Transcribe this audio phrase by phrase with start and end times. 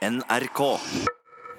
[0.00, 0.60] NRK.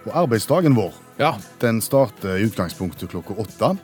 [0.07, 1.35] Og arbeidsdagen vår Ja.
[1.61, 3.77] den starter i utgangspunktet klokka åtte.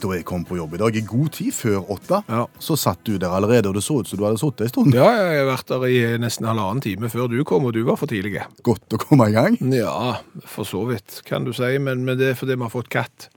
[0.00, 2.46] Da jeg kom på jobb i dag i god tid før åtte, Ja.
[2.60, 4.94] så satt du der allerede, og det så ut som du hadde sittet en stund.
[4.94, 7.96] ja, jeg har vært der i nesten halvannen time før du kom, og du var
[7.96, 8.40] for tidlig.
[8.62, 9.58] Godt å komme i gang.
[9.72, 12.88] Ja, for så vidt, kan du si, men, men det er fordi vi har fått
[12.88, 13.28] katt.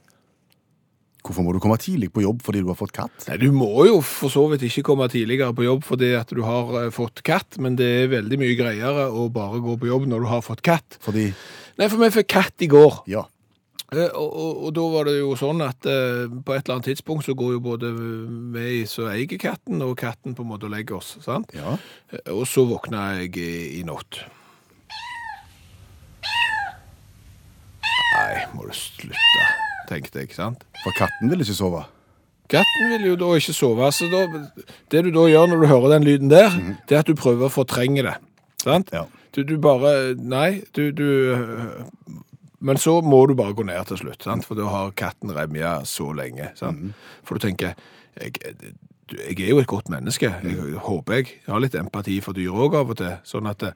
[1.26, 3.26] Hvorfor må du komme tidlig på jobb fordi du har fått katt?
[3.28, 6.42] Nei, Du må jo for så vidt ikke komme tidligere på jobb fordi at du
[6.46, 10.06] har eh, fått katt, men det er veldig mye greiere å bare gå på jobb
[10.10, 11.00] når du har fått katt.
[11.04, 11.32] Fordi
[11.76, 13.02] Nei, for vi fikk katt i går.
[13.12, 13.26] Ja.
[13.92, 16.88] Eh, Og, og, og da var det jo sånn at eh, på et eller annet
[16.88, 17.90] tidspunkt så går jo både
[18.56, 21.52] vi som eier katten, og katten på en måte og legger oss, sant?
[21.54, 21.76] ja.
[22.10, 24.22] Eh, Og så våkna jeg i, i natt.
[28.16, 29.46] Nei, må du slutte,
[29.88, 30.64] tenkte jeg, sant?
[30.82, 31.82] For katten vil ikke sove.
[32.52, 34.22] Katten vil jo da ikke sove, så da,
[34.92, 36.54] det du da gjør når du hører den lyden der,
[36.86, 38.14] det er at du prøver å fortrenge det,
[38.62, 38.92] sant?
[38.94, 39.06] Ja.
[39.34, 41.08] Du, du bare, nei, du, du,
[42.64, 44.46] men så må du bare gå ned til slutt, sant?
[44.46, 46.94] For da har katten remja så lenge, sant?
[47.26, 47.74] For du tenker,
[48.16, 48.38] jeg,
[49.12, 52.54] jeg er jo et godt menneske, jeg håper jeg, jeg har litt empati for dyr
[52.54, 53.66] også av og til, sånn at,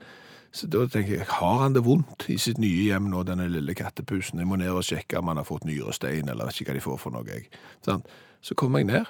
[0.51, 3.75] så da tenker jeg, har han det vondt i sitt nye hjem nå, denne lille
[3.79, 4.41] kattepusen?
[4.43, 6.99] Jeg må ned og sjekke om han har fått nyrestein, eller ikke hva de får
[6.99, 7.47] for noe, jeg.
[7.87, 8.03] Sånn.
[8.43, 9.07] Så kommer jeg ned,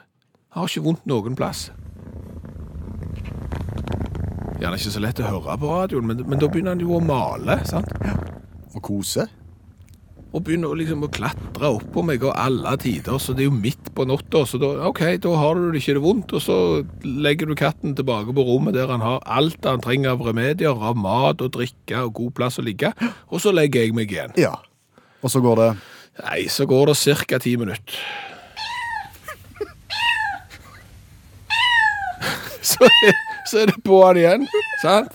[0.53, 1.71] har ikke vondt noen plass.
[4.61, 7.05] Gjerne ikke så lett å høre på radioen, men, men da begynner han jo å
[7.05, 7.89] male, sant?
[8.75, 9.25] Og kose.
[10.31, 13.57] Og begynner liksom å klatre opp på meg og alle tider, så det er jo
[13.57, 16.59] midt på natta, så da, ok, da har du det ikke det vondt, og så
[17.03, 20.95] legger du katten tilbake på rommet der han har alt han trenger av remedier, av
[20.99, 22.93] mat og drikke og god plass å ligge,
[23.27, 24.37] og så legger jeg meg igjen.
[24.39, 24.55] Ja.
[25.21, 25.71] Og så går det
[26.21, 27.97] Nei, så går det cirka ti minutter.
[32.61, 32.85] Så,
[33.49, 34.45] så er det på han igjen,
[34.83, 35.15] sant?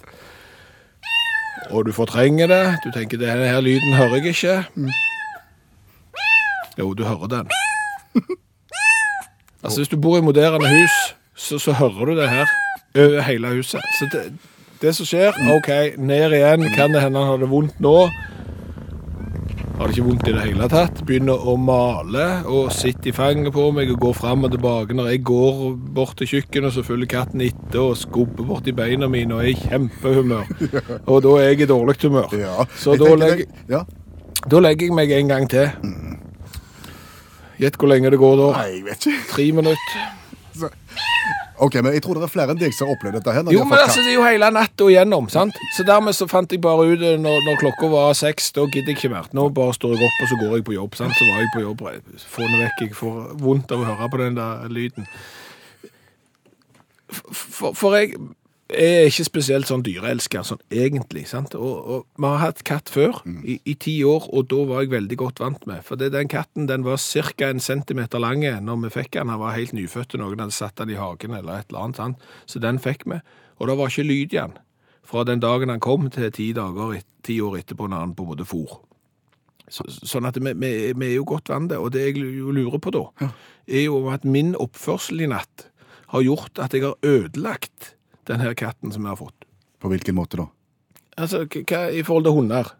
[1.69, 2.63] Og du fortrenger det.
[2.81, 4.55] Du tenker, denne her lyden hører jeg ikke.
[6.79, 7.49] Jo, du hører den.
[9.65, 10.95] Altså, hvis du bor i moderne hus,
[11.35, 12.45] så, så hører du det her
[13.01, 13.81] over hele huset.
[13.97, 14.19] Så det,
[14.81, 17.95] det som skjer, ok, ned igjen, kan det hende han har det vondt nå.
[19.79, 21.01] Har det ikke vondt i det hele tatt.
[21.09, 24.93] Begynner å male og sitter i fanget på meg og går fram og tilbake.
[24.95, 25.63] Når jeg går
[25.97, 29.49] bort til kjøkkenet, så følger katten etter og skubber bort i beina mine og er
[29.55, 30.45] i kjempehumør.
[31.11, 32.37] Og da er jeg i dårlig humør.
[32.37, 32.69] Ja.
[32.77, 33.81] Så da legger, Ja.
[34.45, 35.73] da legger jeg meg en gang til.
[37.61, 38.47] Gjett hvor lenge det går da.
[38.59, 39.25] Nei, jeg vet ikke.
[39.33, 40.05] Tre minutter.
[40.59, 40.71] Så-
[41.63, 43.45] OK, men jeg tror det er flere enn deg som har opplevd dette her.
[43.55, 45.55] Jo, men altså, det er jo hele natta igjennom, sant?
[45.77, 48.91] Så dermed så fant jeg bare ut eh, når, når klokka var seks, da gidder
[48.91, 49.29] jeg ikke mer.
[49.31, 51.15] Nå bare står jeg opp, og så går jeg på jobb, sant?
[51.15, 51.85] Så var jeg på jobb,
[52.35, 55.07] få den vekk, jeg får vondt av å høre på den der lyden.
[57.15, 58.17] For, for jeg
[58.69, 61.53] er ikke spesielt sånn dyreelsker, sånn egentlig, sant?
[61.53, 64.93] Og, og vi har hatt katt før, i, i ti år, og da var jeg
[64.95, 65.83] veldig godt vant med.
[65.85, 69.29] For det, den katten, den var cirka en centimeter lang når vi fikk den.
[69.33, 72.01] Han var helt nyfødt, og noen hadde satt den i hagen eller et eller annet,
[72.01, 72.29] sant?
[72.49, 73.21] Så den fikk vi.
[73.61, 74.57] Og det var ikke lyd i den.
[75.05, 78.33] Fra den dagen han kom til ti, dager, ti år etterpå når han på en
[78.33, 78.79] måte for.
[79.69, 82.81] Så, sånn at vi, vi, vi er jo godt vant det, og det jeg lurer
[82.81, 83.05] på da,
[83.65, 85.69] er jo at min oppførsel i natt
[86.13, 87.95] har gjort at jeg har ødelagt
[88.27, 89.47] den her katten som jeg har fått.
[89.81, 90.49] På hvilken måte da?
[91.17, 92.71] Altså, hva i forhold til hunder?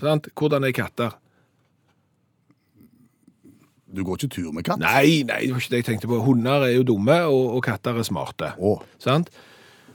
[0.00, 0.28] Sant?
[0.38, 1.16] Hvordan er katter?
[3.96, 4.80] Du går ikke tur med katt?
[4.82, 6.18] Nei, nei, det var ikke det jeg tenkte på.
[6.24, 8.52] Hunder er jo dumme, og, og katter er smarte.
[8.58, 8.82] Oh.
[9.02, 9.30] Sant?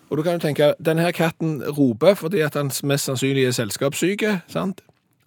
[0.10, 3.56] Og du kan jo tenke, denne her katten roper fordi at han mest sannsynlig er
[3.56, 4.82] selskapssyke, sant?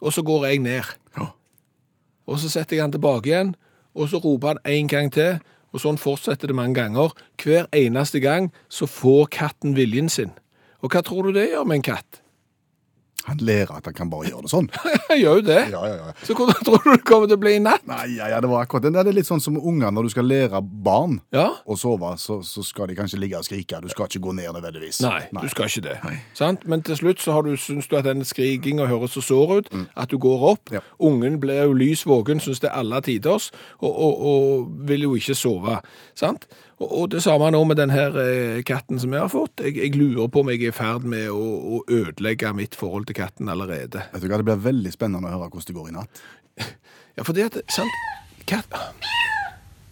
[0.05, 0.91] Og så går jeg ned.
[1.17, 1.31] Ja.
[2.27, 3.55] Og så setter jeg han tilbake igjen,
[3.95, 5.39] og så roper han en gang til,
[5.75, 7.13] og sånn fortsetter det mange ganger.
[7.43, 10.31] Hver eneste gang så får katten viljen sin.
[10.81, 12.24] Og hva tror du det gjør med en katt?
[13.25, 14.67] Han ler at han kan bare gjøre det sånn.
[15.09, 15.61] Han gjør jo det.
[15.73, 16.13] Ja, ja, ja.
[16.27, 17.85] Så hvordan tror du det kommer til å bli i natt?
[17.89, 18.93] Nei, ja, ja, det var akkurat det.
[18.97, 21.47] Det er litt sånn som unger når du skal lære barn Ja.
[21.65, 23.81] å sove, så, så skal de kanskje ligge og skrike.
[23.85, 25.01] Du skal ikke gå ned nødvendigvis.
[25.05, 25.97] Nei, du skal ikke det.
[26.37, 26.67] Sant?
[26.69, 29.73] Men til slutt så har du, syns du at den skrikinga høres så sår ut
[29.95, 30.69] at du går opp.
[30.69, 30.77] Mm.
[30.81, 30.85] Ja.
[31.09, 33.51] Ungen blir jo lys våken, syns det er alle tiders,
[33.81, 35.81] og, og, og vil jo ikke sove.
[36.19, 36.45] Sant?
[36.83, 39.63] Og, og det samme nå med den her eh, katten som jeg har fått.
[39.63, 41.39] Jeg, jeg lurer på om jeg er i ferd med å,
[41.79, 44.03] å ødelegge mitt forhold til katten allerede.
[44.13, 46.25] Vet du hva, Det blir veldig spennende å høre hvordan det går i natt.
[47.17, 47.91] Ja, for det at, sant,
[48.45, 48.75] Katt,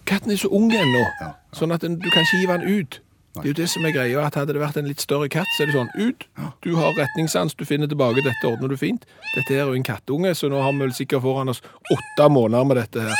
[0.04, 2.98] katten er så ung ennå, Ja, sånn at den, du kan ikke hive den ut.
[3.32, 5.48] Det er jo det som er greia, at hadde det vært en litt større katt,
[5.56, 6.26] så er det sånn, ut,
[6.60, 9.06] du har retningssans, du finner tilbake, dette ordner du fint.
[9.32, 11.62] Dette er jo en kattunge, så nå har vi vel sikkert foran oss
[11.94, 13.16] åtte måneder med dette her.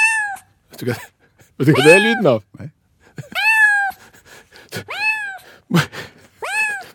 [0.75, 0.99] Vet du hva,
[1.57, 2.45] vet du hva det er lyden av?
[2.61, 2.69] Nei.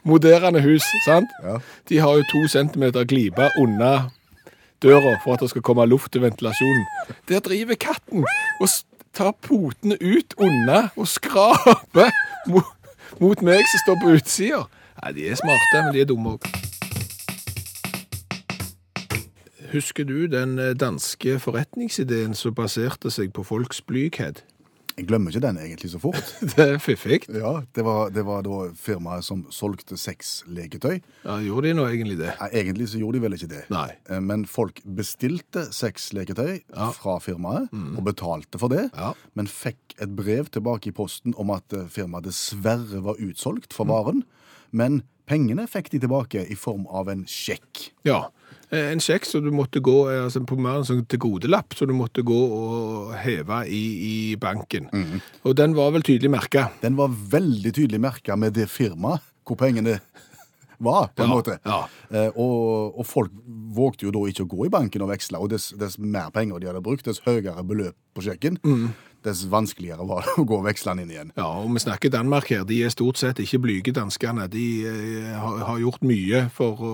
[0.07, 1.31] moderne hus, sant?
[1.43, 1.57] Ja.
[1.89, 4.09] De har jo to centimeter glipe unna
[4.83, 6.85] døra for at det skal komme luft til ventilasjonen.
[7.29, 8.25] Der driver katten
[8.61, 8.69] og
[9.13, 12.11] tar potene ut unna og skraper
[12.47, 12.73] mot,
[13.19, 14.63] mot meg som står på utsida.
[15.01, 16.49] Nei, de er smarte, men de er dumme òg.
[19.73, 24.45] Husker du den eh, danske forretningsideen som baserte seg på folks blyghet?
[24.97, 26.29] Jeg glemmer ikke den egentlig så fort.
[26.55, 27.19] Det er fiffig.
[27.29, 30.95] Ja, Det var, det var da firmaet som solgte sexleketøy.
[31.23, 32.31] Ja, gjorde de nå egentlig det?
[32.39, 33.59] Nei, Egentlig så gjorde de vel ikke det.
[33.69, 33.91] Nei.
[34.09, 36.89] Eh, Men folk bestilte sexleketøy Ja.
[36.97, 39.13] fra firmaet og betalte for det, Ja.
[39.35, 43.85] men fikk et brev tilbake i posten om at eh, firmaet dessverre var utsolgt for
[43.85, 44.23] varen.
[44.71, 47.91] Men pengene fikk de tilbake i form av en sjekk.
[48.03, 48.29] Ja.
[48.71, 51.87] Eh, En sjekk som du måtte gå eh, altså på mer en sånn tilgodelapp, som
[51.87, 54.89] du måtte gå og heve i, i banken.
[55.47, 56.65] Og den var vel tydelig merka.
[56.83, 59.99] Den var veldig tydelig merka med det firmaet hvor pengene
[60.83, 61.53] var, på en Ja, måte.
[61.65, 61.77] ja.
[62.11, 63.31] Eh, og, og folk
[63.73, 66.59] vågte jo da ikke å gå i banken og veksle, og dess, dess mer penger
[66.59, 68.59] de hadde brukt, dess høyere beløp på sjekken,
[69.27, 71.31] dess vanskeligere var det å gå vekslene veksle inn igjen.
[71.37, 72.65] Ja, og vi snakker Danmark her.
[72.67, 74.47] De er stort sett ikke blyge, danskene.
[74.51, 76.93] De eh, har, har gjort mye for å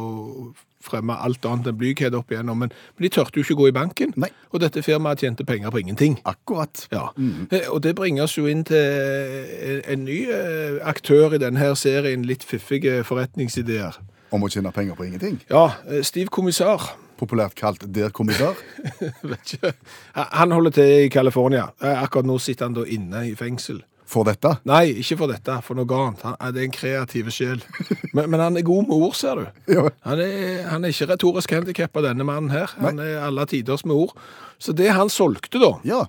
[0.83, 3.75] fremme alt annet enn blyghet opp igjennom, men, men de tørte jo ikke gå i
[3.75, 4.12] banken.
[4.19, 4.27] Nei.
[4.51, 6.18] Og dette firmaet tjente penger på ingenting.
[6.27, 6.88] Akkurat.
[6.91, 7.47] Ja, Mm.
[7.71, 12.25] og det bringer oss jo inn til en, en ny eh, aktør i denne serien,
[12.27, 14.00] litt fiffige forretningsideer.
[14.33, 15.39] Om å tjene penger på ingenting.
[15.50, 16.81] Ja, eh, Stiv Kommissar,
[17.23, 18.53] Populært kalt Der komiker?
[19.31, 19.73] vet ikke,
[20.13, 21.69] han holder til i California.
[21.81, 23.81] Eh, Akkurat nå sitter han da inne i fengsel.
[24.13, 24.49] For dette.
[24.69, 26.21] Nei, ikke for dette, for noe annet.
[26.27, 27.63] Han, det er en kreativ sjel.
[28.13, 29.77] Men, men han er god med ord, ser du.
[30.05, 32.69] Han er, han er ikke retorisk handikappa, denne mannen her.
[32.83, 34.13] Han er alle tiders med ord.
[34.61, 36.03] Så det han solgte, da ja.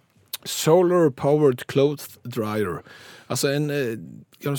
[0.44, 2.82] Solar Powered Cloth Dryer.
[3.32, 3.94] Altså en, eh,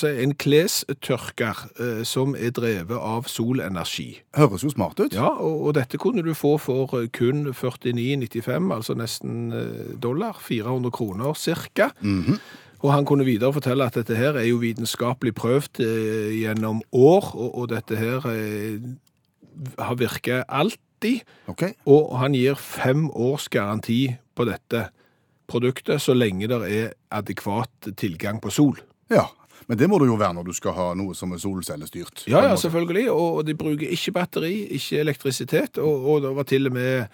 [0.01, 4.09] si, en klestørker eh, som er drevet av solenergi.
[4.37, 5.15] Høres jo smart ut.
[5.15, 10.41] Ja, og, og dette kunne du få for eh, kun 49,95, altså nesten eh, dollar.
[10.41, 11.91] 400 kroner cirka.
[12.85, 17.31] Og han kunne videre fortelle at dette her er jo vitenskapelig prøvd eh, gjennom år,
[17.33, 18.81] og, og dette her eh,
[19.79, 21.23] har virket alltid.
[21.51, 21.73] Okay.
[21.89, 24.89] Og han gir fem års garanti på dette
[25.49, 28.79] produktet, så lenge det er adekvat tilgang på sol.
[29.13, 29.27] Ja.
[29.67, 32.25] Men det må det jo være når du skal ha noe som er solcellestyrt.
[32.29, 36.69] Ja, ja, selvfølgelig, og de bruker ikke batteri, ikke elektrisitet, og, og det var til
[36.69, 37.07] og med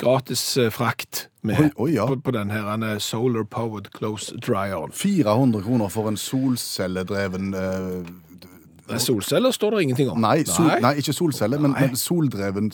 [0.00, 2.06] gratis eh, frakt med Oi, oi, ja.
[2.08, 4.90] på, på den her er solar powered close dryer.
[4.92, 8.12] 400 kroner for en solcelledreven eh,
[8.92, 10.18] Nei, Solceller står det ingenting om.
[10.20, 12.72] nei, sol, nei, ikke solceller, men, men soldreven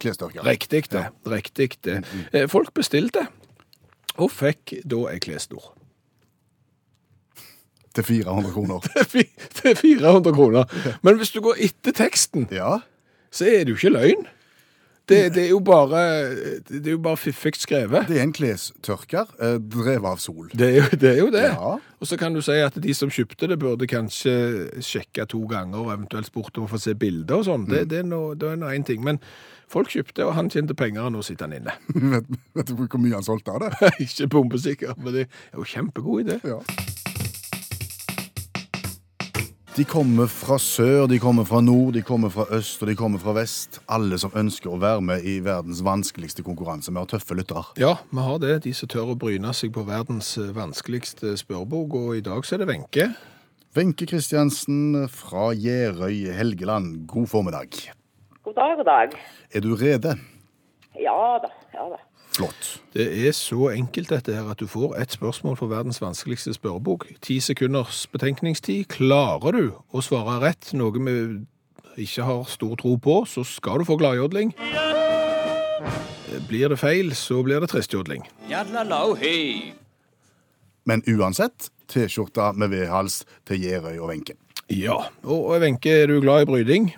[0.00, 0.42] klesdørker.
[0.46, 1.98] Riktig det, riktig det.
[2.32, 3.26] Eh, Folk bestilte,
[4.16, 5.68] og fikk da ei klesnor.
[7.94, 8.84] Til 400 kroner.
[9.60, 10.64] Til 400 kroner.
[11.02, 12.78] Men hvis du går etter teksten, Ja.
[13.32, 14.28] så er det jo ikke løgn.
[15.10, 16.00] Det, det er jo bare,
[16.68, 18.04] det er jo bare fiffig skrevet.
[18.06, 20.46] Det er en klestørker eh, drevet av sol.
[20.54, 21.08] Det er jo det.
[21.10, 21.42] Er jo det.
[21.48, 21.72] Ja.
[21.98, 24.36] Og så kan du si at de som kjøpte det, burde kanskje
[24.86, 27.66] sjekke to ganger og eventuelt spurt om å få se bilder og sånn.
[27.66, 29.02] Det, det det er nå én ting.
[29.02, 29.18] Men
[29.70, 31.74] folk kjøpte, og han tjente penger, og nå sitter han inne.
[32.14, 33.90] vet, vet du hvor mye han solgte av det?
[34.06, 36.38] Ikke bombesikker, men det er jo kjempegod idé.
[36.46, 36.62] Ja.
[39.76, 43.20] De kommer fra sør, de kommer fra nord, de kommer fra øst og de kommer
[43.22, 43.78] fra vest.
[43.88, 46.90] Alle som ønsker å være med i verdens vanskeligste konkurranse.
[46.90, 47.62] Vi har tøffe lyttere.
[47.78, 48.56] Ja, vi har det.
[48.66, 51.94] De som tør å bryne seg på verdens eh, vanskeligste spørrebok.
[52.00, 53.06] Og i dag så er det Wenche.
[53.78, 57.78] Wenche Christiansen fra Gjerøy, Helgeland, god formiddag.
[58.42, 59.14] God dag, god dag.
[59.54, 60.16] Er du rede?
[60.98, 62.02] Ja da, ja da.
[62.40, 62.80] Flott.
[62.96, 67.04] Det er så enkelt dette her at du får ett spørsmål fra verdens vanskeligste spørrebok.
[67.20, 68.86] Ti sekunders betenkningstid.
[68.88, 71.16] Klarer du å svare rett, noe vi
[72.00, 74.54] ikke har stor tro på, så skal du få gladjodling.
[76.48, 78.24] Blir det feil, så blir det tristjodling.
[80.88, 84.38] Men uansett, T-skjorte med V-hals til Gjerøy og Wenche.
[84.72, 84.96] Ja.
[85.26, 86.94] Og og Wenche, er du glad i bryding?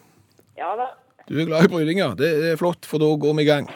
[0.60, 0.92] Ja da.
[1.26, 2.12] Du er glad i bryding, ja.
[2.14, 3.72] Det er flott, for da går vi i gang.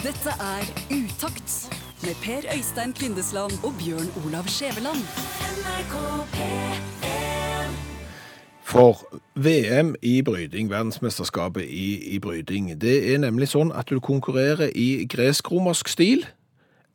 [0.00, 1.68] Dette er Utakt
[2.02, 5.02] med Per Øystein Kvindesland og Bjørn Olav Skjæveland.
[8.62, 14.72] For VM i bryding, verdensmesterskapet i, i bryding, det er nemlig sånn at du konkurrerer
[14.74, 16.24] i gresk-romersk stil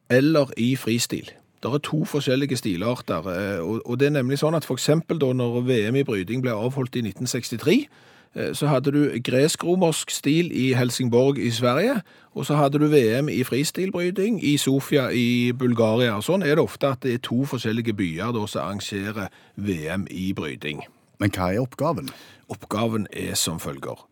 [0.09, 1.29] eller i fristil.
[1.63, 5.21] Det er to forskjellige stilarter, eh, og, og det er nemlig sånn at for eksempel
[5.21, 10.49] da når VM i bryding ble avholdt i 1963, eh, så hadde du gresk-romersk stil
[10.51, 12.01] i Helsingborg i Sverige,
[12.35, 16.17] og så hadde du VM i fristilbryting i Sofia i Bulgaria.
[16.21, 20.33] Sånn er det ofte at det er to forskjellige byer da som arrangerer VM i
[20.35, 20.83] bryting.
[21.19, 22.11] Men hva er oppgaven?
[22.51, 24.03] Oppgaven er som følger.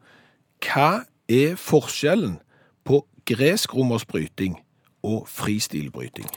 [0.64, 2.40] Hva er forskjellen
[2.88, 4.56] på gresk-romersk bryting
[5.04, 6.32] og fristilbryting?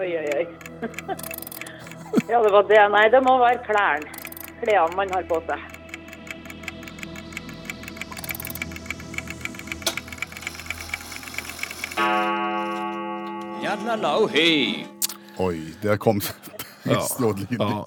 [0.00, 0.46] Oi, oi, oi.
[2.32, 2.80] ja, det var det.
[2.96, 4.18] Nei, det må være klærne.
[4.64, 5.81] Klærne man har på seg.
[13.72, 14.84] Hei.
[15.40, 17.84] Oi, der kom slått Ja.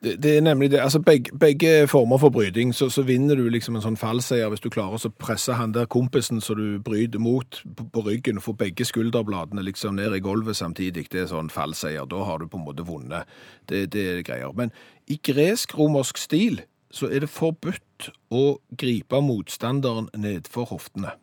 [0.00, 0.78] Det, det er nemlig det.
[0.80, 4.62] Altså begge, begge former for bryting, så, så vinner du liksom en sånn fallseier hvis
[4.64, 8.46] du klarer å presse han der kompisen så du bryter mot på, på ryggen og
[8.46, 11.10] får begge skulderbladene liksom ned i gulvet samtidig.
[11.12, 12.08] Det er sånn fallseier.
[12.08, 13.28] Da har du på en måte vunnet.
[13.68, 14.56] Det, det er greier.
[14.56, 14.72] Men
[15.12, 18.46] i gresk-romersk stil så er det forbudt å
[18.80, 21.18] gripe motstanderen nedfor hoftene.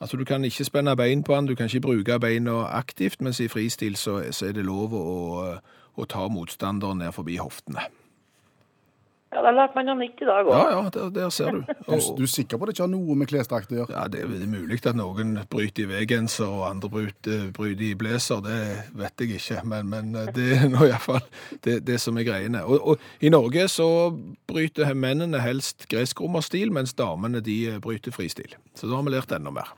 [0.00, 3.40] Altså, Du kan ikke spenne bein på han, du kan ikke bruke beina aktivt, mens
[3.40, 5.58] i fristil så, så er det lov å,
[5.96, 7.86] å ta motstanderen ned forbi hoftene.
[9.32, 10.68] Ja, da lærte man noe nytt i dag Ja, òg.
[10.70, 11.62] ja, der, der ser du.
[11.86, 13.92] Du, Og, du er sikker på at det ikke har noe med klesdrakt å gjøre?
[13.96, 18.40] ja, Det er mulig at noen bryter i V-genser og andre bryter, bryter i blazer,
[18.46, 18.60] det
[18.96, 19.64] vet jeg ikke.
[19.68, 21.24] Men, men det er nå iallfall
[21.66, 22.62] det, det som er greiene.
[22.64, 23.88] Og, og I Norge så
[24.48, 28.54] bryter mennene helst gresk-romerstil, mens damene de bryter fristil.
[28.78, 29.74] Så da har vi lært enda mer.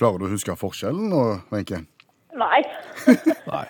[0.00, 1.82] Klarer du å huske forskjellen nå, Wenche?
[2.40, 2.60] Nei.
[3.52, 3.66] Nei.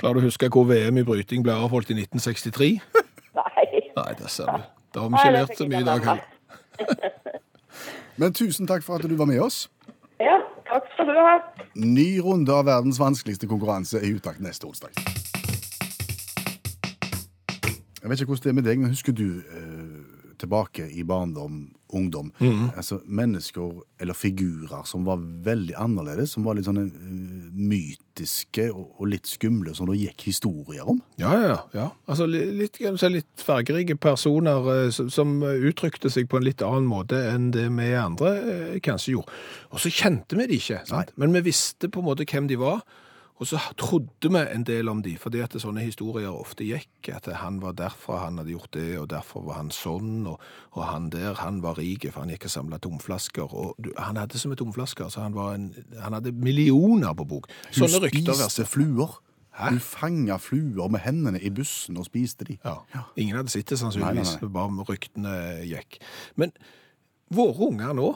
[0.00, 2.70] Klarer du å huske hvor VM i bryting ble avholdt i 1963?
[3.38, 3.66] Nei.
[3.94, 4.64] Nei, det ser du.
[4.96, 7.38] Da har vi ikke det lært så mye i dag heller.
[8.18, 9.68] Men tusen takk for at du var med oss.
[10.18, 11.36] Ja, takk skal du ha.
[11.78, 14.98] Ny runde av verdens vanskeligste konkurranse er i utakt neste onsdag.
[18.02, 21.68] Jeg vet ikke hvordan det er med deg, men husker du eh, tilbake i barndom,
[21.96, 22.32] ungdom,
[22.76, 28.92] altså mennesker eller figurer som var veldig annerledes, som var litt sånne eh, mytiske og,
[28.98, 31.00] og litt skumle, som det gikk historier om?
[31.20, 31.88] Ja, ja, ja.
[32.10, 37.20] Altså litt, litt fargerike personer eh, som, som uttrykte seg på en litt annen måte
[37.32, 39.42] enn det vi andre eh, kanskje gjorde.
[39.74, 41.12] Og så kjente vi de ikke, sant?
[41.18, 42.84] men vi visste på en måte hvem de var.
[43.38, 47.28] Og så trodde vi en del om de, fordi at sånne historier ofte gikk, at
[47.38, 50.42] han var derfra, han hadde gjort det, og derfor var han sånn, og,
[50.74, 54.18] og han der, han var rik, for han gikk og samlet tomflasker, og du, han
[54.18, 55.70] hadde så mye tomflasker, så han, var en,
[56.02, 57.46] han hadde millioner på bok.
[57.70, 59.20] Hun Sånne rykter spiste fluer.
[59.58, 59.72] Hæ?
[59.74, 62.58] Hun fanga fluer med hendene i bussen og spiste de.
[62.62, 62.76] Ja.
[63.18, 64.54] Ingen hadde sett det sannsynligvis, Nei, nei, nei.
[64.54, 65.32] bare ryktene
[65.66, 65.98] gikk.
[66.38, 66.54] Men
[67.34, 68.12] våre unger nå,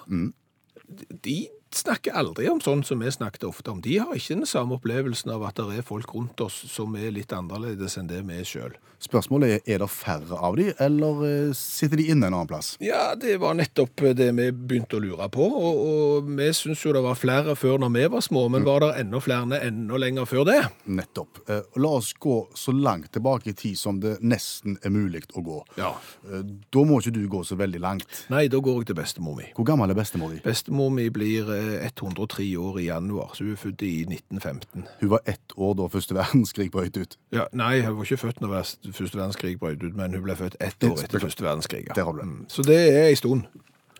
[1.24, 1.40] de
[1.74, 3.80] snakker aldri om sånn som vi snakket ofte om.
[3.84, 7.10] De har ikke den samme opplevelsen av at det er folk rundt oss som er
[7.14, 8.74] litt annerledes enn det vi er sjøl.
[9.02, 12.76] Spørsmålet er er det færre av de, eller eh, sitter de inne en annen plass?
[12.78, 16.92] Ja, det var nettopp det vi begynte å lure på, og, og vi syns jo
[16.94, 20.28] det var flere før når vi var små, men var det enda flere enda lenger
[20.30, 20.60] før det?
[20.86, 21.40] Nettopp.
[21.50, 25.42] Eh, La oss gå så langt tilbake i tid som det nesten er mulig å
[25.42, 25.58] gå.
[25.82, 25.96] Ja.
[26.30, 28.06] Eh, Da må ikke du gå så veldig langt.
[28.30, 29.48] Nei, da går jeg til bestemor mi.
[29.56, 30.38] Hvor gammel er bestemor di?
[30.46, 34.86] Bestemor mi blir eh, 103 år i januar, så hun er født i 1915.
[35.00, 37.16] Hun var ett år da første verdenskrig brøt ut.
[37.32, 38.54] Ja, nei, hun var ikke født når
[38.92, 41.86] første verdenskrig brøt ut, men hun ble født ett år etter første verdenskrig.
[41.96, 42.04] ja.
[42.12, 43.46] Mm, Så det er ei stund.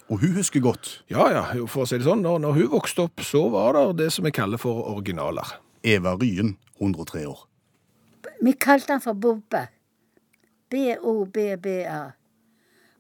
[0.09, 3.07] Og hun husker godt Ja, ja, for å si det sånn, når, når hun vokste
[3.07, 5.55] opp, så var det det som vi kaller for originaler.
[5.83, 7.47] Eva Ryen, 103 år.
[8.43, 9.69] Vi kalte han for Bobbe.
[10.73, 12.01] B-O-B-B-A.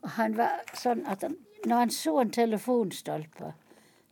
[0.02, 3.52] Og han var sånn at han, når han så en telefonstolpe,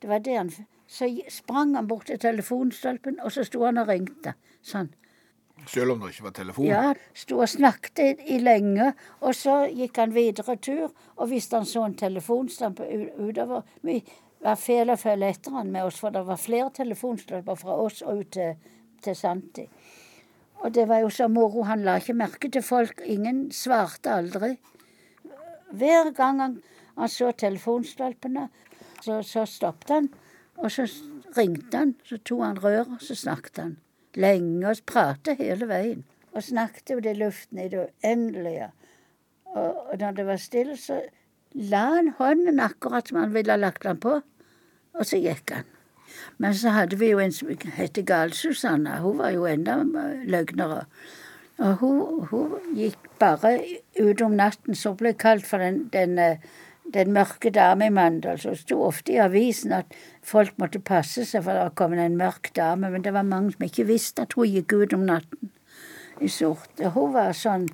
[0.00, 0.52] det var det han
[0.90, 4.34] Så sprang han bort til telefonstolpen, og så sto han og ringte.
[4.62, 4.88] Sånn.
[5.68, 6.66] Selv om det ikke var telefon.
[6.66, 10.88] Ja, sto og snakket i, i lenge, og så gikk han videre tur.
[11.16, 12.88] Og hvis han så en telefonstampe
[13.20, 14.00] utover Vi
[14.40, 18.00] var feil å følge etter han med oss, for det var flere telefonstolper fra oss
[18.02, 18.56] og ut til,
[19.04, 19.66] til Santi.
[20.60, 21.64] Og det var jo så moro.
[21.68, 23.00] Han la ikke merke til folk.
[23.04, 24.56] Ingen svarte aldri.
[25.70, 26.56] Hver gang han,
[26.96, 28.48] han så telefonstolpene,
[29.02, 30.10] så, så stoppet han.
[30.60, 30.86] Og så
[31.36, 33.76] ringte han, så tok han røret, og så snakket han.
[34.18, 36.04] Lenge og pratet hele veien.
[36.34, 38.70] Og snakket jo det luften i det uendelige.
[39.44, 41.00] Og, og når det var stille, så
[41.54, 44.20] la han hånden akkurat som han ville ha lagt den på,
[44.94, 45.66] og så gikk han.
[46.38, 48.98] Men så hadde vi jo en som het Gal-Susanna.
[49.00, 49.76] Hun var jo enda
[50.26, 50.84] løgnere.
[51.60, 53.58] Og hun, hun gikk bare
[54.00, 56.42] ut om natten, så ble kalt for den, den, eh,
[56.94, 58.40] den mørke dame i Mandal.
[58.40, 59.94] Så sto ofte i avisen at
[60.26, 62.90] folk måtte passe seg for det kom en mørk dame.
[62.90, 65.52] Men det var mange som ikke visste at hun gikk ut om natten
[66.20, 66.72] i sort.
[66.80, 67.68] Hun var sånn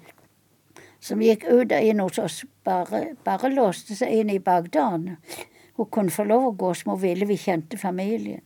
[1.02, 5.16] som gikk ut og inn hos oss, bare, bare låste seg inn i bakdøren.
[5.76, 8.42] Hun kunne få lov å gå som hun ville, vi kjente familien.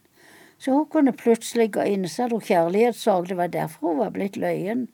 [0.61, 4.11] Så hun kunne plutselig gå inn, så hadde hun kjærlighetssorg, det var derfor hun var
[4.17, 4.89] blitt løyen.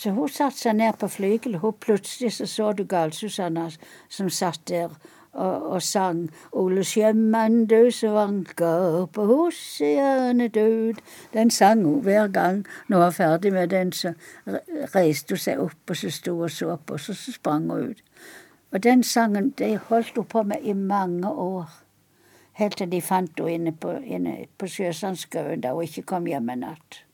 [0.00, 1.60] Så hun satte seg ned på flygelet.
[1.60, 3.66] Hun plutselig så, så du Gal-Susanna
[4.08, 4.94] som satt der
[5.32, 6.22] og, og sang
[6.56, 11.02] Ole sjømann, du som vanker på hosehjørnet død.
[11.34, 12.64] Den sang hun hver gang.
[12.88, 14.14] Når hun var ferdig med den, så
[14.94, 17.92] reiste hun seg opp, og så sto og så på, og så, så sprang hun
[17.92, 18.02] ut.
[18.72, 21.68] Og den sangen det holdt hun på med i mange år.
[22.52, 26.48] Helt til de fant henne inne på, inne på Sjøsandskauen da hun ikke kom hjem
[26.56, 27.04] en natt.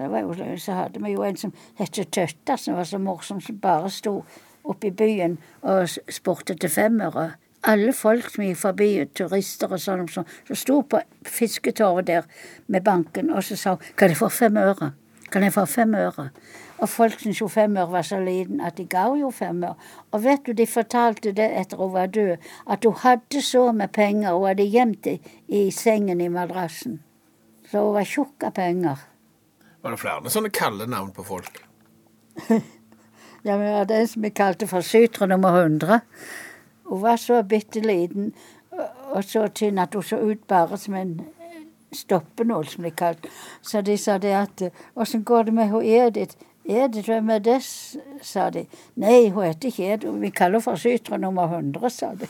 [0.00, 3.90] Jo, så hadde vi jo en som het Tøtta, som var så morsom, som bare
[3.90, 4.20] sto
[4.64, 7.32] oppe i byen og spurte til femmere.
[7.68, 12.28] Alle folk som gikk forbi, turister og sånn, som, så sto på fisketorvet der
[12.68, 14.92] med banken, og så sa 'Kan jeg få fem øre?'
[15.30, 16.30] Kan jeg få fem øre?
[16.78, 19.76] Og folk syntes jo fem øre var så liten at de ga jo fem øre.
[20.10, 23.92] Og vet du, de fortalte det etter hun var død, at hun hadde så med
[23.94, 26.98] penger, hun hadde gjemt det i sengen i madrassen.
[27.70, 29.06] Så hun var tjukk av penger.
[29.82, 31.62] Var det flere sånne kalde navn på folk?
[33.42, 36.00] Ja, vi hadde en som vi kalte for Sytre nummer 100.
[36.90, 38.34] Hun var så bitte liten
[39.14, 41.14] og- så tynn at hun så ut bare som en
[41.92, 43.28] stoppenål, som de kalte
[43.62, 44.62] Så de sa det at
[44.94, 46.36] Åssen går det med hun Edith?
[46.68, 47.62] Edith, hvem er det?
[48.22, 48.66] sa de.
[48.96, 50.20] Nei, hun heter ikke Edith.
[50.20, 52.26] Vi kaller henne for Sytre nummer 100, sa de.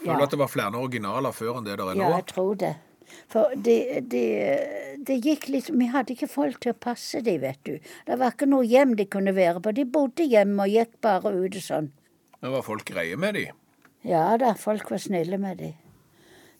[0.00, 2.54] Føler du at det var flere originaler før enn det der er Ja, jeg tror
[2.56, 2.74] det.
[3.30, 4.24] For det, det,
[5.06, 7.76] det gikk litt Vi hadde ikke folk til å passe dem, vet du.
[8.06, 9.74] Det var ikke noe hjem de kunne være på.
[9.76, 11.92] De bodde hjemme og gikk bare ute sånn.
[12.40, 13.60] Men var folk greie med dem?
[14.04, 15.78] Ja da, folk var snille med dem.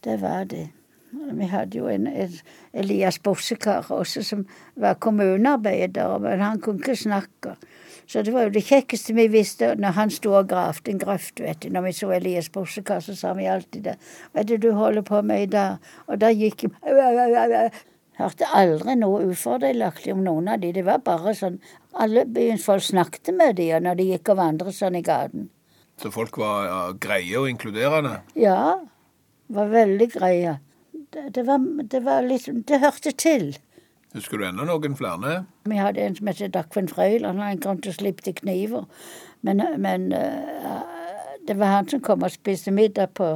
[0.04, 0.68] Det var de.
[1.14, 2.34] Vi hadde jo en, en
[2.72, 4.44] Elias Bossekar også, som
[4.80, 7.54] var kommunearbeider, men han kunne ikke snakke.
[8.06, 11.40] Så det var jo det kjekkeste vi visste når han sto og gravde en grøft,
[11.40, 11.70] vet du.
[11.72, 13.96] Når vi så Elias Bossekar, så sa vi alltid det.
[14.32, 15.90] Hva er det du holder på med i dag?
[16.08, 17.70] Og da gikk jeg
[18.14, 20.70] Hørte aldri noe ufordelaktig om noen av de.
[20.76, 21.56] Det var bare sånn
[21.98, 25.48] Alle byens folk snakket med de, når de gikk og vandret sånn i gaten.
[25.98, 28.20] Så folk var ja, greie og inkluderende?
[28.38, 28.82] Ja,
[29.54, 30.56] var veldig greie.
[31.14, 33.54] Det, var, det var litt Det hørte til.
[34.14, 35.44] Husker du ennå noen flere?
[35.66, 38.84] Vi hadde en som het Dagfinn Frøyland, han kom til å slippe til kniver.
[39.46, 40.76] Men, men eh,
[41.46, 43.32] det var han som kom og spiste middag på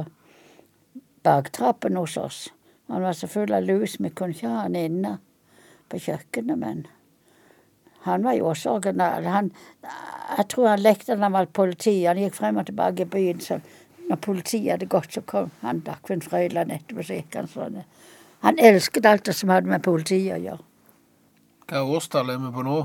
[1.27, 2.39] baktrappen hos oss.
[2.87, 5.17] Han var så full av lus, vi kunne ikke ha han inne
[5.91, 6.87] på kjøkkenet, men
[8.07, 9.27] han var jo også original.
[9.27, 9.51] Han,
[9.83, 11.97] jeg tror han lekte da han var politi.
[12.07, 13.43] Han gikk frem og tilbake i byen.
[13.43, 13.59] så
[14.09, 17.03] når politiet hadde gått, så kom han Dagfinn Frøyland etterpå.
[17.05, 17.83] så gikk Han sånn.
[18.41, 20.63] Han elsket alt det som hadde med politiet å gjøre.
[21.69, 22.79] Hva årstall er vi på nå?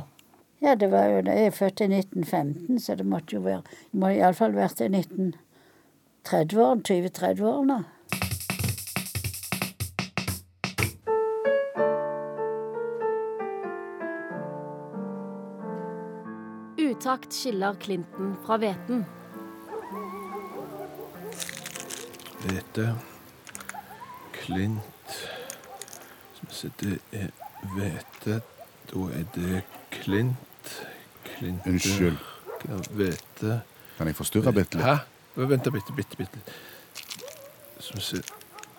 [0.61, 4.01] Ja, det var jo, jeg er født i 1915, så det måtte jo være Det
[4.01, 7.85] må iallfall vært i 1930-årene, 20-30-årene.
[16.85, 19.05] Utakt skiller Clinton fra hveten.
[22.45, 22.95] Hvete.
[24.33, 24.95] Klint
[26.55, 27.27] se, det er
[27.75, 28.41] hvete.
[28.91, 30.85] Da er det klint.
[31.25, 32.17] Klinter Unnskyld.
[32.91, 33.61] Hvete.
[33.99, 34.87] Kan jeg forstyrre bitte litt?
[34.87, 34.95] Hæ?
[35.37, 36.39] Vent bitte, bitte, bitte.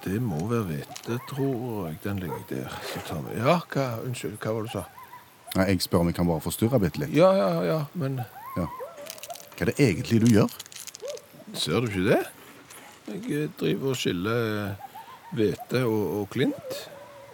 [0.06, 1.98] Det må være hvete, tror jeg.
[2.04, 2.70] Den ligger der.
[2.94, 4.86] Så Ja, hva Unnskyld, hva var det du sa?
[5.56, 7.16] Nei, jeg spør om jeg kan bare forstyrre bitte litt.
[7.16, 8.22] Ja, ja, ja, men
[8.56, 8.68] Hva
[9.60, 10.52] er det egentlig du gjør?
[11.54, 12.24] Ser du ikke det?
[13.06, 14.96] Jeg driver og skiller eh,
[15.36, 16.80] hvete og, og klint.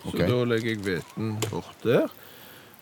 [0.02, 2.12] Så da legger jeg hveten bort der.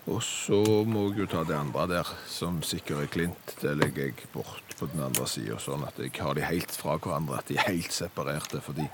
[0.09, 0.57] Og så
[0.89, 3.53] må jeg jo ta det andre der, som sikkert er klint.
[3.61, 6.97] Det legger jeg bort på den andre sida, sånn at jeg har de helt fra
[6.97, 7.43] hverandre.
[7.43, 8.63] At de er helt separerte.
[8.65, 8.87] Fordi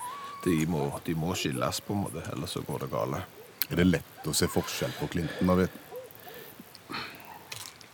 [0.44, 3.24] de må, de må skilles, på en måte, ellers så går det gale.
[3.70, 5.85] Er det lett å se forskjell på klinten og Hveten?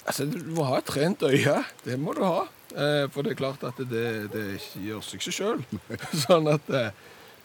[0.07, 1.59] Altså, Du må ha et trent øye.
[1.85, 2.47] Det må du ha.
[2.71, 4.45] Eh, for det er klart at det, det
[4.79, 5.63] gjør seg ikke sjøl.
[6.25, 6.91] sånn at eh,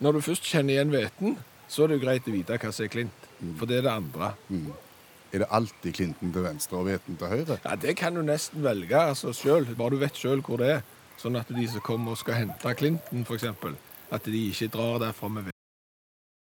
[0.05, 1.38] når du først kjenner igjen hveten,
[1.69, 3.31] så er det jo greit å vite hva som er klint.
[3.59, 4.33] For det er det andre.
[5.35, 7.59] Er det alltid klinten til venstre og Hveten til høyre?
[7.64, 10.87] Ja, Det kan du nesten velge altså sjøl, bare du vet sjøl hvor det er.
[11.21, 13.45] Sånn at de som kommer og skal hente klinten, f.eks.,
[14.12, 15.53] at de ikke drar derfra med hveten.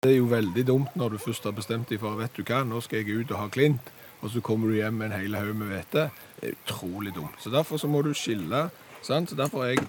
[0.06, 2.62] Det er jo veldig dumt når du først har bestemt deg for vet du hva,
[2.64, 3.90] nå skal jeg ut og ha klint,
[4.22, 6.10] og så kommer du hjem med en hel haug med hvete.
[6.40, 7.38] Det er utrolig dumt.
[7.40, 8.70] Så derfor så må du skille.
[9.02, 9.30] sant?
[9.30, 9.86] Så Derfor har jeg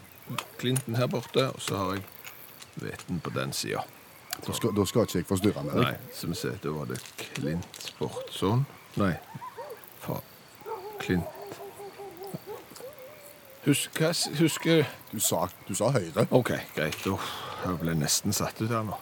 [0.59, 2.03] klinten her borte, og så har jeg
[2.75, 3.83] hveten på den sida.
[4.47, 6.87] Da skal, da skal ikke jeg forstyrre med Nei, så som vi ser, da var
[6.88, 8.62] det klint bort sånn.
[8.97, 9.12] Nei,
[10.01, 10.21] fa,
[11.03, 11.27] klint.
[13.66, 14.01] Husk,
[14.38, 16.25] husker Du sa, du sa høyre.
[16.31, 16.97] OK, greit.
[17.05, 17.19] Da
[17.66, 18.97] jeg ble nesten satt ut her nå.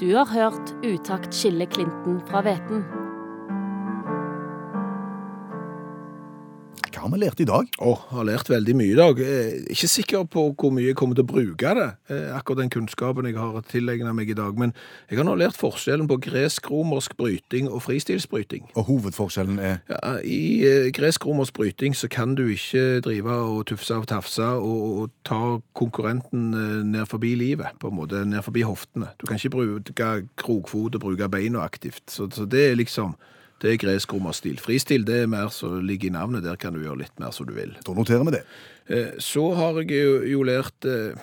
[0.00, 2.99] Du har hørt Utakt skille Clinton fra hveten.
[7.00, 7.68] Hva har vi lært i dag?
[7.80, 9.20] Å, har lært veldig mye i dag.
[9.24, 12.72] Er ikke sikker på hvor mye jeg kommer til å bruke det, eh, akkurat den
[12.74, 14.58] kunnskapen jeg har tilegnet meg i dag.
[14.60, 14.74] Men
[15.08, 18.68] jeg har nå lært forskjellen på gresk-romersk bryting og fristilsbryting.
[18.76, 23.96] Og hovedforskjellen er Ja, I eh, gresk-romersk bryting så kan du ikke drive og tufse
[23.96, 28.68] og tafse og, og ta konkurrenten eh, ned forbi livet, på en måte, ned forbi
[28.68, 29.14] hoftene.
[29.16, 32.04] Du kan ikke bruke krokfot og bruke beina aktivt.
[32.12, 33.16] Så, så det er liksom
[33.60, 34.58] det er gresk-romersk stil.
[34.62, 37.46] Fristil det er mer som ligger i navnet, der kan du gjøre litt mer som
[37.48, 37.74] du vil.
[37.86, 38.42] Da noterer vi det.
[38.88, 41.14] Eh, Så har jeg jo, jo lært eh,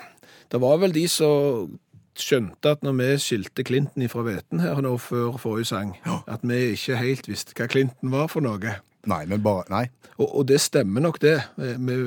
[0.51, 1.73] Det var vel de som
[2.17, 5.91] skjønte at når vi skilte Clinton fra hveten her nå før forrige sang,
[6.25, 8.77] at vi ikke helt visste hva Clinton var for noe.
[9.07, 9.83] Nei, men bare Nei.
[10.17, 11.35] Og, og det stemmer nok det.
[11.61, 11.97] Eh, Vi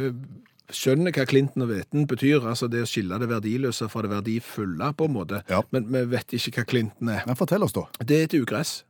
[0.71, 4.93] skjønner hva Clinton og hveten betyr, altså det å skille det verdiløse fra det verdifulle,
[4.95, 5.41] på en måte.
[5.51, 5.63] Ja.
[5.75, 7.25] Men vi vet ikke hva Clinton er.
[7.27, 7.87] Men fortell oss, da.
[8.03, 8.81] Det er et ugress.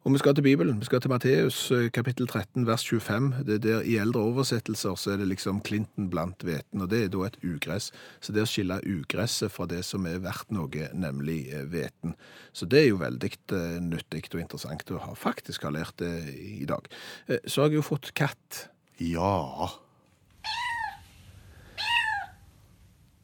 [0.00, 0.78] Og vi skal til Bibelen.
[0.80, 3.26] Vi skal til Matteus eh, kapittel 13 vers 25.
[3.44, 7.02] Det er der I eldre oversettelser så er det liksom klinten blant hveten, og det
[7.04, 7.90] er da et ugress.
[8.24, 12.16] Så det å skille ugresset fra det som er verdt noe, nemlig eh, hveten.
[12.56, 16.14] Så det er jo veldig eh, nyttig og interessant å ha faktisk har lært det
[16.32, 16.88] i dag.
[17.28, 18.70] Eh, Så har jeg jo fått katt.
[19.00, 19.68] Ja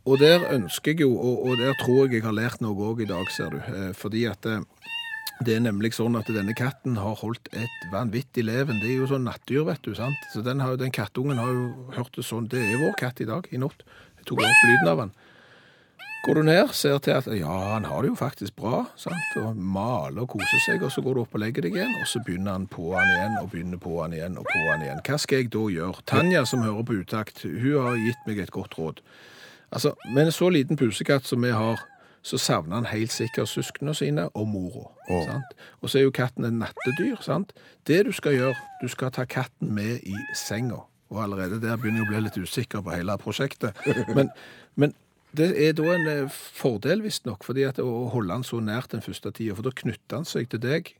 [0.06, 3.08] Og der ønsker jeg jo, og, der tror jeg jeg har lært noe òg i
[3.10, 3.58] dag, ser du.
[3.58, 4.60] Eh, Fordi at eh,
[5.44, 8.80] det er nemlig sånn at denne katten har holdt et vanvittig leven.
[8.80, 9.92] Det er jo sånn nattdyr, vet du.
[9.98, 10.16] sant?
[10.32, 11.66] Så den, har, den kattungen har jo
[11.98, 12.48] hørt det sånn.
[12.48, 13.84] Det er vår katt i dag, i natt.
[14.16, 15.16] Jeg tok opp lyden av han.
[16.26, 19.34] Går du ned, ser til at ja, han har det jo faktisk bra, sant?
[19.38, 22.08] og maler og koser seg, og så går du opp og legger deg igjen, og
[22.10, 25.04] så begynner han på han igjen, og begynner på han igjen, og på han igjen.
[25.06, 26.02] Hva skal jeg da gjøre?
[26.10, 29.04] Tanja, som hører på utakt, hun har gitt meg et godt råd.
[29.70, 31.84] Altså, med en så liten pusekatt som vi har,
[32.26, 34.88] så savner han helt sikkert søsknene sine og mora.
[35.06, 35.22] Oh.
[35.28, 35.54] Sant?
[35.80, 37.20] Og så er jo katten en nattedyr.
[37.22, 37.52] sant?
[37.86, 40.82] Det du skal gjøre, du skal ta katten med i senga.
[41.14, 43.78] Og allerede der begynner jeg å bli litt usikker på hele prosjektet.
[44.16, 44.32] Men,
[44.74, 44.94] men
[45.36, 49.54] det er da en eh, fordel, visstnok, å holde han så nært den første tida,
[49.54, 50.90] for da knytter han seg til deg.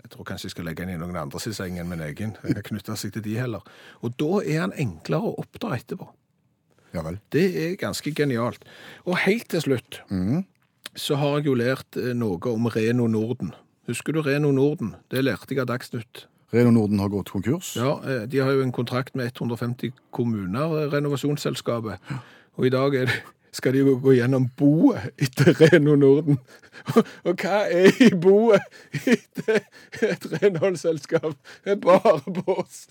[0.00, 2.32] Jeg tror kanskje jeg skal legge han i noen andres seng enn min egen.
[2.40, 3.66] Jeg kan knytte seg til de heller.
[4.00, 6.08] Og da er han enklere å oppdra etterpå.
[6.94, 7.20] Ja vel.
[7.34, 8.64] Det er ganske genialt.
[9.04, 10.00] Og helt til slutt
[10.96, 13.54] så har jeg jo lært eh, noe om Reno Norden.
[13.90, 14.94] Husker du Reno Norden?
[15.10, 16.26] Det lærte jeg av Dagsnytt.
[16.54, 17.74] Reno Norden har gått konkurs.
[17.78, 21.98] Ja, eh, De har jo en kontrakt med 150 kommuner, eh, renovasjonsselskapet.
[22.56, 23.22] Og i dag er det,
[23.52, 26.38] skal de jo gå gjennom boet etter Reno Norden.
[26.96, 28.62] Og, og hva er i boet
[29.06, 29.62] etter
[30.02, 31.34] et renholdsselskap?
[31.64, 32.88] Det er bare bås.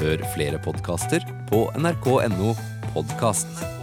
[0.00, 2.54] Hør flere podkaster på nrk.no
[2.94, 3.79] podkast.